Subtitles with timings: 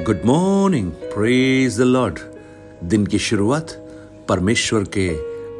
[0.00, 2.18] Good morning praise the Lord
[2.84, 3.70] दिन की शुरुआत
[4.28, 5.08] परमेश्वर के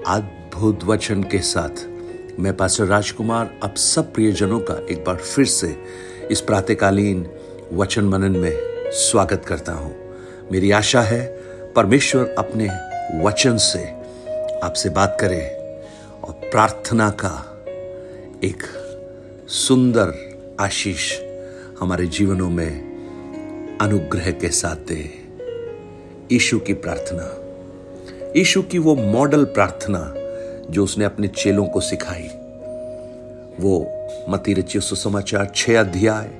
[0.06, 1.84] अद्भुत वचन के साथ।
[2.40, 5.76] मैं पास्टर राजकुमार अब सब प्रियजनों का एक बार फिर से
[6.30, 7.26] इस प्रातकालीन
[7.72, 8.52] वचन मनन में
[8.92, 9.94] स्वागत करता हूँ।
[10.52, 11.26] मेरी आशा है
[11.76, 12.68] परमेश्वर अपने
[13.22, 13.84] वचन से
[14.62, 15.40] आपसे बात करे
[16.24, 17.62] और प्रार्थना का
[18.44, 18.62] एक
[19.48, 20.14] सुंदर
[20.60, 21.20] आशीष
[21.80, 22.85] हमारे जीवनों में
[23.80, 25.10] अनुग्रह के साथ दे।
[26.32, 27.42] ईशु की प्रार्थना।
[28.36, 30.14] ईशु की वो मॉडल प्रार्थना
[30.70, 32.28] जो उसने अपने चेलों को सिखाई।
[33.60, 33.86] वो
[34.28, 36.30] मती रची सुसमाचार छह अध्याय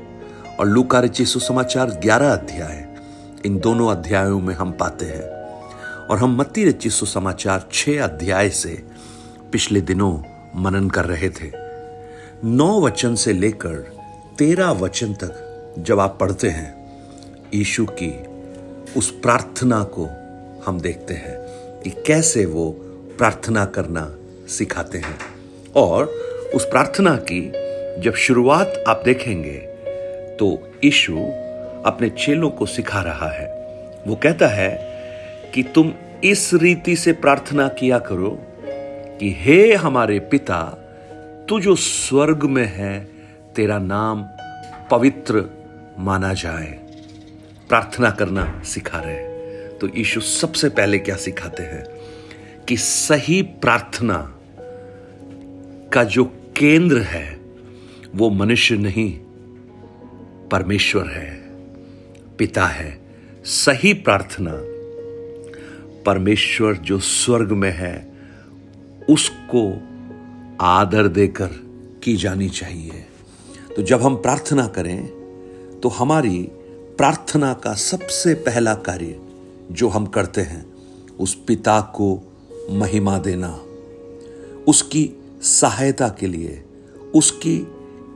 [0.60, 2.88] और लूका रची सुसमाचार ग्यारह अध्याय।
[3.46, 5.36] इन दोनों अध्यायों में हम पाते हैं।
[6.06, 8.82] और हम मत्ती रची सुसमाचार छह अध्याय से
[9.52, 10.22] पिछले दिनों
[10.56, 11.52] मनन कर रहे थे।
[12.44, 13.96] नौ वचन से लेकर
[14.38, 15.42] तेरह वचन तक
[15.78, 16.85] जब आप पढ़ते हैं
[17.54, 18.12] यीशु की
[18.96, 20.04] उस प्रार्थना को
[20.66, 21.36] हम देखते हैं
[21.82, 22.70] कि कैसे वो
[23.18, 24.14] प्रार्थना करना
[24.48, 25.18] सिखाते हैं।
[25.76, 26.04] और
[26.54, 27.52] उस प्रार्थना की
[28.02, 29.58] जब शुरुआत आप देखेंगे
[30.36, 31.12] तो यीशु
[31.86, 33.46] अपने चेलों को सिखा रहा है।
[34.06, 34.70] वो कहता है
[35.54, 35.92] कि तुम
[36.24, 38.38] इस रीति से प्रार्थना किया करो
[39.20, 40.62] कि हे हमारे पिता,
[41.48, 43.08] तू जो स्वर्ग में है,
[43.56, 44.24] तेरा नाम
[44.90, 45.44] पवित्र
[45.98, 46.85] माना जाए।
[47.68, 51.84] प्रार्थना करना सिखा रहे हैं। तो यीशु सबसे पहले क्या सिखाते हैं?
[52.68, 54.38] कि सही प्रार्थना
[55.92, 56.24] का जो
[56.56, 57.40] केंद्र है,
[58.14, 59.18] वो मनुष्य नहीं,
[60.48, 61.42] परमेश्वर है,
[62.38, 63.00] पिता है।
[63.44, 64.52] सही प्रार्थना,
[66.02, 68.12] परमेश्वर जो स्वर्ग में है,
[69.10, 69.82] उसको
[70.60, 71.48] आदर देकर
[72.02, 73.06] की जानी चाहिए।
[73.76, 75.06] तो जब हम प्रार्थना करें
[75.82, 76.48] तो हमारी
[76.98, 79.20] प्रार्थना का सबसे पहला कार्य
[79.72, 80.74] जो हम करते हैं,
[81.20, 82.34] उस पिता को
[82.70, 83.60] महिमा देना,
[84.68, 85.10] उसकी
[85.42, 86.64] सहायता के लिए,
[87.14, 87.66] उसकी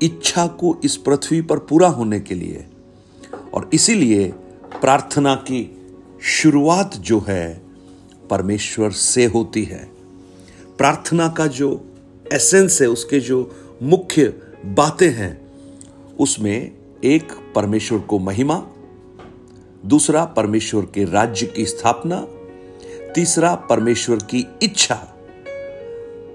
[0.02, 2.66] इच्छा को इस पृथ्वी पर पूरा होने के लिए।
[3.54, 4.28] और इसीलिए
[4.80, 5.76] प्रार्थना की
[6.22, 7.62] शुरुआत जो है,
[8.30, 9.90] परमेश्वर से होती है।
[10.78, 11.84] प्रार्थना का जो
[12.32, 15.50] एसेंस है, उसके जो मुख्य बातें हैं,
[16.20, 18.54] उसमें एक परमेश्वर को महिमा,
[19.86, 22.20] दूसरा परमेश्वर के राज्य की स्थापना,
[23.14, 25.16] तीसरा परमेश्वर की इच्छा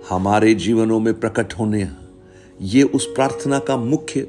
[0.09, 1.87] हमारे जीवनों में प्रकट होने
[2.61, 4.27] ये उस प्रार्थना का मुख्य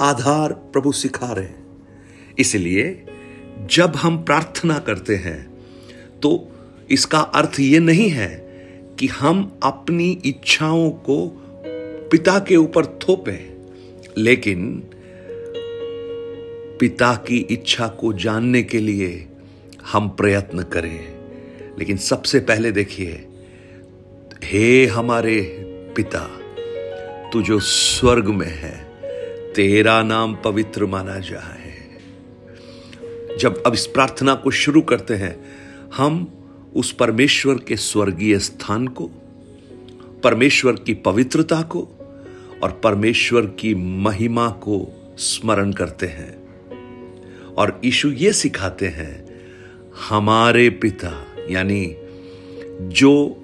[0.00, 1.66] आधार प्रभु सिखा रहे हैं।
[2.38, 3.06] इसलिए
[3.70, 5.40] जब हम प्रार्थना करते हैं
[6.22, 6.48] तो
[6.90, 8.28] इसका अर्थ ये नहीं है
[8.98, 11.26] कि हम अपनी इच्छाओं को
[12.10, 13.54] पिता के ऊपर थोपें,
[14.18, 14.82] लेकिन
[16.80, 19.28] पिता की इच्छा को जानने के लिए
[19.92, 21.14] हम प्रयत्न करें।
[21.78, 23.28] लेकिन सबसे पहले देखिए,
[24.44, 25.40] हे हमारे
[25.96, 26.30] पिता,
[27.32, 28.84] तू जो स्वर्ग में है,
[29.52, 31.72] तेरा नाम पवित्र माना जाए।
[33.40, 35.44] जब अब इस प्रार्थना को शुरू करते हैं,
[35.96, 36.32] हम
[36.76, 39.10] उस परमेश्वर के स्वर्गीय स्थान को,
[40.24, 41.88] परमेश्वर की पवित्रता को
[42.62, 46.41] और परमेश्वर की महिमा को स्मरण करते हैं।
[47.58, 49.26] और यीशु ये सिखाते हैं,
[50.08, 51.96] हमारे पिता, यानी
[52.80, 53.36] जो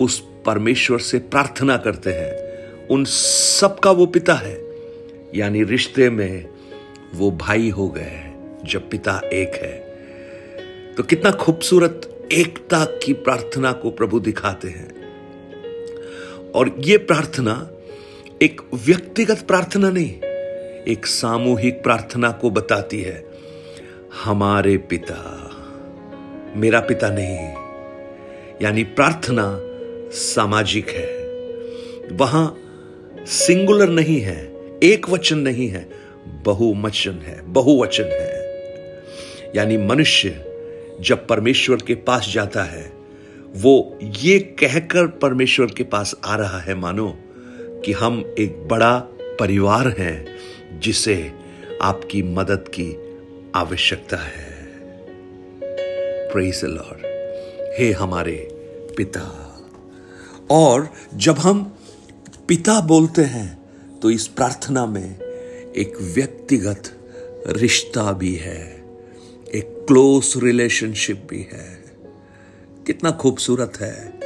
[0.00, 2.48] उस परमेश्वर से प्रार्थना करते हैं,
[2.86, 4.62] उन सब का वो पिता है।
[5.34, 6.48] यानी रिश्ते में
[7.14, 9.88] वो भाई हो गए हैं, जब पिता एक है।
[10.94, 14.98] तो कितना खूबसूरत एकता की प्रार्थना को प्रभु दिखाते हैं।
[16.54, 17.70] और ये प्रार्थना
[18.42, 20.14] एक व्यक्तिगत प्रार्थना नहीं,
[20.84, 23.27] एक सामूहिक प्रार्थना को बताती है।
[24.14, 25.16] हमारे पिता।
[26.56, 27.54] मेरा पिता नहीं,
[28.62, 29.44] यानी प्रार्थना
[30.10, 31.06] सामाजिक है।
[32.16, 32.56] वहाँ
[33.26, 34.52] सिंगुलर नहीं है,
[34.82, 35.88] एक वचन नहीं है,
[36.44, 39.02] बहुवचन है बहुवचन है।
[39.56, 40.44] यानी मनुष्य
[41.00, 42.92] जब परमेश्वर के पास जाता है,
[43.56, 47.18] वो ये कहकर परमेश्वर के पास आ रहा है, मानो
[47.84, 48.98] कि हम एक बड़ा
[49.40, 50.26] परिवार हैं,
[50.80, 51.32] जिसे
[51.82, 53.07] आपकी मदद की
[53.54, 54.56] आवश्यकता है।
[56.32, 57.00] प्रेज लॉर्ड
[57.78, 58.36] हे हमारे
[58.96, 59.22] पिता।
[60.50, 61.62] और जब हम
[62.48, 63.58] पिता बोलते हैं
[64.00, 65.20] तो इस प्रार्थना में
[65.76, 66.82] एक व्यक्तिगत
[67.46, 68.62] रिश्ता भी है,
[69.54, 71.84] एक क्लोज रिलेशनशिप भी है।
[72.86, 74.20] कितना खूबसूरत है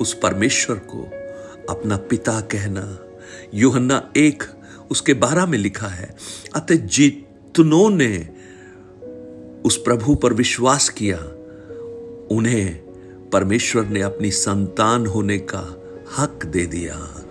[0.00, 1.02] उस परमेश्वर को
[1.70, 2.98] अपना पिता कहना।
[3.54, 4.44] योहन्ना एक
[4.90, 6.16] उसके बारह में लिखा है,
[6.56, 8.35] अतः जितनों ने
[9.64, 11.18] उस प्रभु पर विश्वास किया।
[12.30, 12.78] उन्हें
[13.30, 15.82] परमेश्वर ने अपनी संतान होने का
[16.18, 17.24] हक दे दिया।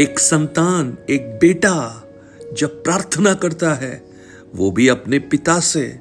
[0.00, 2.06] एक संतान, एक बेटा
[2.52, 4.04] जब प्रार्थना करता है,
[4.54, 6.00] वो भी अपने पिता से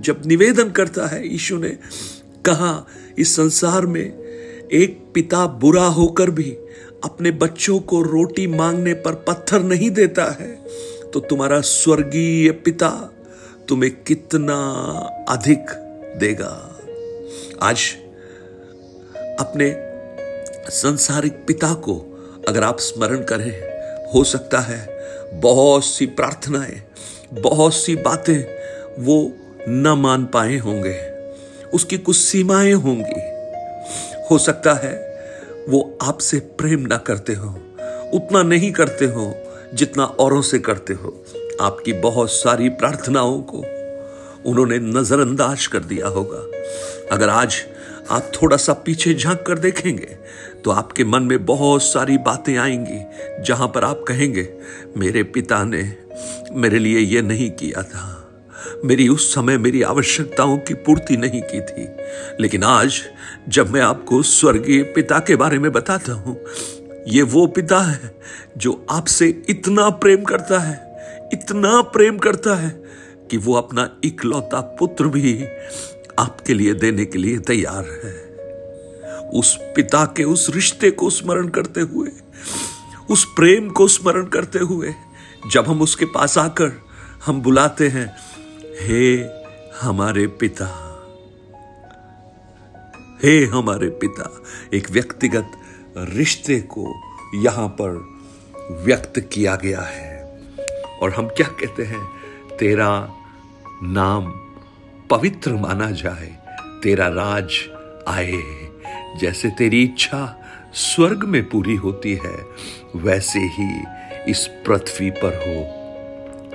[0.00, 1.78] जब निवेदन करता है, यीशु ने
[2.46, 2.86] कहा,
[3.18, 4.22] इस संसार में
[4.72, 6.50] एक पिता बुरा होकर भी
[7.04, 10.64] अपने बच्चों को रोटी मांगने पर पत्थर नहीं देता है
[11.12, 12.90] तो तुम्हारा स्वर्गीय पिता
[13.68, 14.56] तुम्हें कितना
[15.28, 15.70] अधिक
[16.16, 16.52] देगा।
[17.62, 17.78] आज
[19.40, 19.74] अपने
[20.70, 21.94] संसारिक पिता को
[22.48, 23.52] अगर आप स्मरण करें,
[24.14, 24.80] हो सकता है
[25.34, 26.82] बहुत सी प्रार्थनाएँ,
[27.32, 28.38] बहुत सी बातें
[28.98, 29.32] वो
[29.68, 30.96] न मान पाए होंगे,
[31.74, 33.20] उसकी कुछ सीमाएँ होंगी।
[34.30, 34.94] हो सकता है
[35.68, 37.48] वो आपसे प्रेम ना करते हो,
[38.14, 39.34] उतना नहीं करते हो
[39.74, 41.24] जितना औरों से करते हो।
[41.60, 43.58] आपकी बहुत सारी प्रार्थनाओं को
[44.50, 46.38] उन्होंने नजरअंदाज कर दिया होगा।
[47.12, 47.56] अगर आज
[48.10, 50.16] आप थोड़ा सा पीछे झाँक कर देखेंगे
[50.64, 54.48] तो आपके मन में बहुत सारी बातें आएँगी, जहाँ पर आप कहेंगे,
[54.96, 55.96] मेरे पिता ने
[56.52, 58.18] मेरे लिए ये नहीं किया था।
[58.84, 61.88] मेरी उस समय मेरी आवश्यकताओं की पूर्ति नहीं की थी।
[62.40, 63.00] लेकिन आज,
[63.48, 66.36] जब मैं आपको स्वर्गीय पिता के बारे में बताता हूँ,
[67.08, 68.14] ये वो पिता है
[68.56, 70.91] जो आपसे इतना प्रेम करता है।
[71.32, 72.70] इतना प्रेम करता है
[73.30, 75.44] कि वो अपना इकलौता पुत्र भी
[76.18, 78.32] आपके लिए देने के लिए तैयार है।
[79.30, 82.10] उस पिता के उस रिश्ते को स्मरण करते हुए,
[83.10, 84.94] उस प्रेम को स्मरण करते हुए,
[85.52, 86.72] जब हम उसके पास आकर
[87.24, 88.06] हम बुलाते हैं,
[88.80, 89.04] हे
[89.80, 90.68] हमारे पिता,
[93.24, 94.30] हे हमारे पिता,
[94.74, 95.52] एक व्यक्तिगत
[95.98, 96.86] रिश्ते को
[97.34, 98.00] यहाँ पर
[98.84, 100.11] व्यक्त किया गया है।
[101.02, 102.06] और हम क्या कहते हैं?
[102.58, 103.12] तेरा
[103.82, 104.30] नाम
[105.10, 106.36] पवित्र माना जाए,
[106.82, 107.52] तेरा राज
[108.08, 108.42] आए।
[109.20, 110.38] जैसे तेरी इच्छा
[110.72, 112.36] स्वर्ग में पूरी होती है,
[112.96, 113.84] वैसे ही
[114.28, 115.82] इस पृथ्वी पर हो।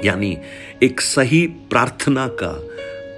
[0.05, 0.37] यानी
[0.83, 2.63] एक सही प्रार्थना का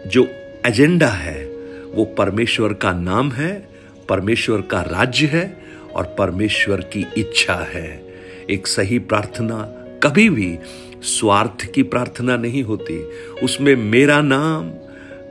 [0.10, 0.28] जो
[0.66, 1.46] एजेंडा है,
[1.94, 3.70] वो परमेश्वर का नाम है,
[4.10, 5.64] परमेश्वर का राज्य है
[5.96, 8.18] और परमेश्वर की इच्छा है।
[8.50, 10.60] एक सही प्रार्थना कभी भी
[11.04, 13.04] स्वार्थ की प्रार्थना नहीं होती।
[13.44, 14.72] उसमें मेरा नाम,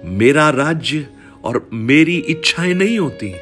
[0.05, 1.07] मेरा राज्य
[1.45, 3.35] और मेरी इच्छाएँ नहीं होती।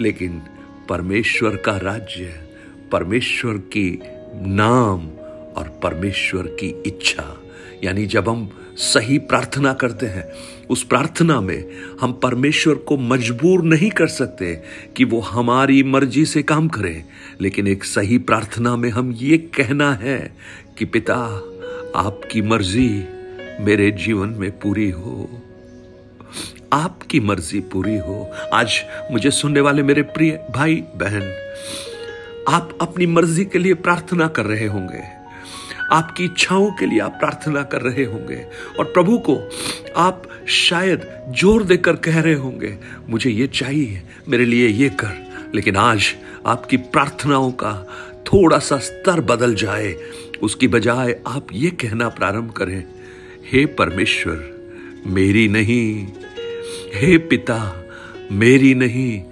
[0.00, 0.42] लेकिन
[0.88, 2.48] परमेश्वर का राज्य,
[2.92, 4.00] परमेश्वर की
[4.34, 5.08] नाम
[5.56, 7.40] और परमेश्वर की इच्छा,
[7.84, 10.32] यानी जब हम सही प्रार्थना करते हैं,
[10.70, 14.62] उस प्रार्थना में हम परमेश्वर को मजबूर नहीं कर सकते
[14.96, 17.04] कि वो हमारी मर्ज़ी से काम करें।
[17.40, 20.36] लेकिन एक सही प्रार्थना में हम ये कहना है
[20.78, 21.42] कि पिता
[21.96, 23.04] आपकी मर्ज़ी
[23.60, 25.42] मेरे जीवन में पूरी हो।
[26.72, 28.80] आपकी मर्ज़ी पूरी हो। आज
[29.12, 31.32] मुझे सुनने वाले मेरे प्रिय भाई, बहन,
[32.48, 35.02] आप अपनी मर्ज़ी के लिए प्रार्थना कर रहे होंगे।
[35.92, 38.46] आपकी इच्छाओं के लिए आप प्रार्थना कर रहे होंगे।
[38.78, 39.50] और प्रभु को
[39.96, 42.78] आप शायद ज़ोर देकर कह रहे होंगे,
[43.08, 46.14] मुझे ये चाहिए, मेरे लिए ये कर। लेकिन आज
[46.46, 47.86] आपकी प्रार्थनाओं का
[48.26, 49.96] थोड़ा सा स्तर बदल जाए।
[50.42, 52.84] उसकी बजाय आप ये कहना प्रारंभ करें,
[53.52, 54.60] हे परमेश्वर,
[55.06, 56.06] मेरी नहीं,
[56.94, 57.86] हे पिता,
[58.32, 59.22] मेरी नहीं,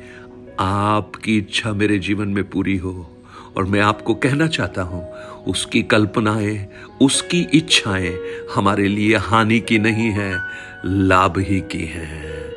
[0.60, 3.14] आपकी इच्छा मेरे जीवन में पूरी हो।
[3.56, 5.12] और मैं आपको कहना चाहता हूँ,
[5.46, 6.68] उसकी कल्पनाएँ,
[7.02, 8.18] उसकी इच्छाएँ
[8.54, 10.38] हमारे लिए हानि की नहीं है,
[10.84, 12.52] लाभ ही की है।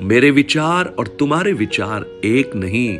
[0.00, 2.98] मेरे विचार और तुम्हारे विचार एक नहीं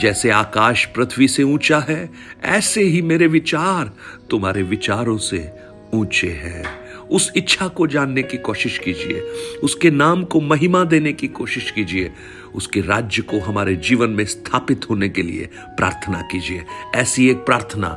[0.00, 2.10] जैसे आकाश पृथ्वी से ऊँचा है,
[2.44, 3.92] ऐसे ही मेरे विचार
[4.30, 5.52] तुम्हारे विचारों से
[5.94, 9.20] ऊँचे हैं। उस इच्छा को जानने की कोशिश कीजिए,
[9.62, 12.12] उसके नाम को महिमा देने की कोशिश कीजिए,
[12.54, 17.88] उसके राज्य को हमारे जीवन में स्थापित होने के लिए प्रार्थना कीजिए। ऐसी एक प्रार्थना,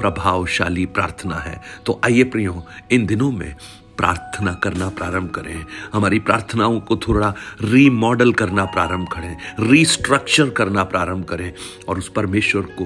[0.00, 3.54] प्रभावशाली प्रार्थना है। तो आइए प्रियो, इन दिनों में
[3.98, 11.24] प्रार्थना करना प्रारंभ करें। हमारी प्रार्थनाओं को थोड़ा रीमॉडल करना प्रारंभ करें। रीस्ट्रक्चर करना प्रारंभ
[11.24, 11.52] करें
[11.88, 12.84] और उस परमेश्वर को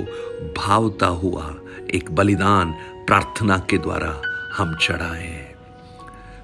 [0.57, 1.55] भावता हुआ
[1.95, 2.73] एक बलिदान
[3.07, 4.21] प्रार्थना के द्वारा
[4.57, 5.55] हम चढ़ाएँ।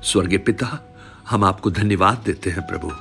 [0.03, 0.95] स्वर्गीय पिता,
[1.31, 2.93] हम आपको धन्यवाद देते हैं प्रभु।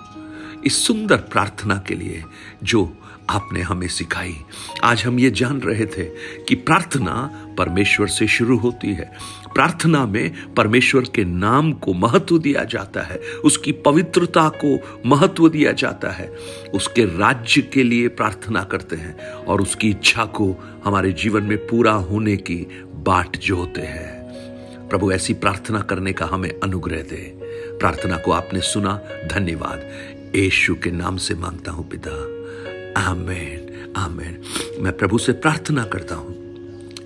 [0.66, 2.24] इस सुंदर प्रार्थना के लिए
[2.64, 2.98] जो
[3.30, 4.36] आपने हमें सिखाई।
[4.84, 6.04] आज हम ये जान रहे थे
[6.48, 9.12] कि प्रार्थना परमेश्वर से शुरू होती है।
[9.54, 15.72] प्रार्थना में परमेश्वर के नाम को महत्व दिया जाता है। उसकी पवित्रता को महत्व दिया
[15.72, 16.36] जाता है।
[16.74, 21.94] उसके राज्य के लिए प्रार्थना करते हैं और उसकी इच्छा को हमारे जीवन में पूरा
[21.94, 24.18] होने की बाट जोते हैं।
[24.90, 27.40] प्रभु, ऐसी प्रार्थना करने का हमें अनुग्रह दे।
[27.80, 29.90] प्रार्थना को आपने सुना। धन्यवाद।
[30.36, 32.38] यीशु के नाम से माँगता हूँ पिता।
[32.98, 34.42] आमेन आमेन।
[34.80, 36.48] मैं प्रभु से प्रार्थना करता हूँ।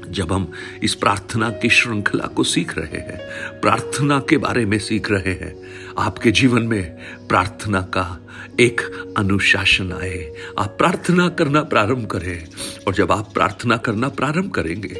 [0.09, 0.51] जब हम
[0.83, 3.17] इस प्रार्थना की श्रृंखला को सीख रहे हैं,
[3.61, 5.63] प्रार्थना के बारे में सीख रहे हैं,
[5.97, 8.19] आपके जीवन में प्रार्थना का
[8.59, 8.81] एक
[9.17, 12.47] अनुशासन आए। आप प्रार्थना करना प्रारंभ करें
[12.87, 14.95] और जब आप प्रार्थना करना प्रारंभ करेंगे,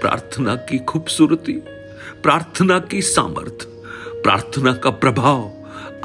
[0.00, 1.52] प्रार्थना की खूबसूरती,
[2.22, 3.66] प्रार्थना की सामर्थ,
[4.22, 5.52] प्रार्थना का प्रभाव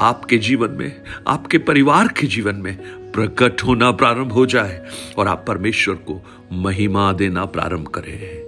[0.00, 4.86] आपके जीवन में, आपके परिवार के जीवन में प्रकट होना प्रारंभ हो जाए
[5.18, 6.20] और आप परमेश्वर को
[6.52, 8.42] महिमा देना प्रारंभ करें।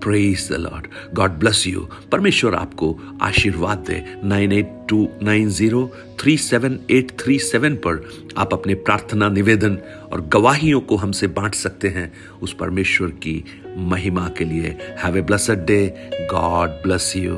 [0.00, 1.80] Praise the Lord God bless you
[2.12, 8.04] परमेश्वर आपको आशीर्वाद दे। Nine eight two nine zero three seven eight three seven पर
[8.36, 9.78] आप अपने प्रार्थना, निवेदन
[10.12, 13.42] और गवाहियों को हमसे बांट सकते हैं। उस परमेश्वर की
[13.76, 17.34] महिमा के लिए। Have a blessed day God bless you